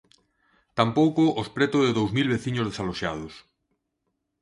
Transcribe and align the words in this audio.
Tampouco 0.79 1.23
os 1.41 1.47
preto 1.55 1.77
de 1.85 1.91
dous 1.97 2.09
mil 2.17 2.27
veciños 2.33 2.67
desaloxados. 2.67 3.33